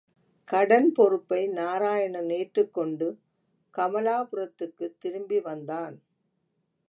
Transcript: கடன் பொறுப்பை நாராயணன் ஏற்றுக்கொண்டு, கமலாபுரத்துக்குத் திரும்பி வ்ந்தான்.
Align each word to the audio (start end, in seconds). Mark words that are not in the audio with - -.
கடன் 0.47 0.91
பொறுப்பை 0.91 1.47
நாராயணன் 1.47 2.29
ஏற்றுக்கொண்டு, 2.29 3.07
கமலாபுரத்துக்குத் 3.73 4.97
திரும்பி 4.99 5.39
வ்ந்தான். 5.39 5.97